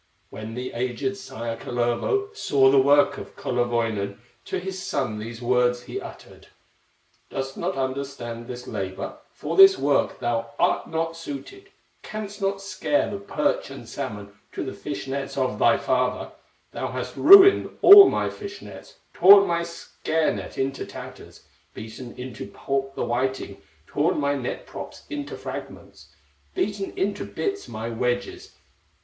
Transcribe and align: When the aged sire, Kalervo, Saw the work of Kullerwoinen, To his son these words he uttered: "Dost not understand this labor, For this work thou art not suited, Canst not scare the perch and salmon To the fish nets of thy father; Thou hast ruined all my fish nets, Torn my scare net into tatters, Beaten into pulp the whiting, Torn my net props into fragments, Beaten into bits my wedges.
When 0.31 0.55
the 0.55 0.73
aged 0.73 1.15
sire, 1.15 1.55
Kalervo, 1.55 2.35
Saw 2.35 2.71
the 2.71 2.79
work 2.81 3.19
of 3.19 3.35
Kullerwoinen, 3.35 4.17
To 4.45 4.57
his 4.59 4.81
son 4.81 5.19
these 5.19 5.43
words 5.43 5.83
he 5.83 6.01
uttered: 6.01 6.47
"Dost 7.29 7.55
not 7.55 7.75
understand 7.75 8.47
this 8.47 8.65
labor, 8.65 9.17
For 9.31 9.55
this 9.55 9.77
work 9.77 10.17
thou 10.19 10.53
art 10.57 10.89
not 10.89 11.15
suited, 11.15 11.69
Canst 12.01 12.41
not 12.41 12.63
scare 12.63 13.11
the 13.11 13.19
perch 13.19 13.69
and 13.69 13.87
salmon 13.87 14.33
To 14.53 14.63
the 14.63 14.73
fish 14.73 15.05
nets 15.07 15.37
of 15.37 15.59
thy 15.59 15.77
father; 15.77 16.31
Thou 16.71 16.87
hast 16.87 17.15
ruined 17.15 17.69
all 17.83 18.09
my 18.09 18.27
fish 18.31 18.59
nets, 18.63 18.95
Torn 19.13 19.45
my 19.45 19.61
scare 19.61 20.33
net 20.33 20.57
into 20.57 20.83
tatters, 20.83 21.43
Beaten 21.75 22.15
into 22.17 22.47
pulp 22.47 22.95
the 22.95 23.05
whiting, 23.05 23.61
Torn 23.85 24.19
my 24.19 24.33
net 24.33 24.65
props 24.65 25.03
into 25.11 25.37
fragments, 25.37 26.07
Beaten 26.55 26.91
into 26.97 27.23
bits 27.23 27.67
my 27.67 27.87
wedges. 27.89 28.55